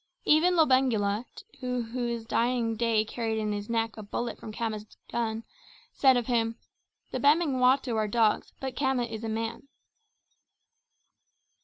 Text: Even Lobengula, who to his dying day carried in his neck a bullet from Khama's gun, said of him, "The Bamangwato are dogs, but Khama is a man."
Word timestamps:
Even 0.25 0.55
Lobengula, 0.55 1.25
who 1.59 1.83
to 1.85 1.91
his 2.05 2.25
dying 2.25 2.75
day 2.75 3.05
carried 3.05 3.37
in 3.37 3.51
his 3.51 3.69
neck 3.69 3.95
a 3.97 4.01
bullet 4.01 4.39
from 4.39 4.51
Khama's 4.51 4.87
gun, 5.11 5.43
said 5.93 6.17
of 6.17 6.25
him, 6.25 6.55
"The 7.11 7.19
Bamangwato 7.19 7.95
are 7.95 8.07
dogs, 8.07 8.51
but 8.59 8.73
Khama 8.75 9.03
is 9.07 9.23
a 9.23 9.29
man." 9.29 9.67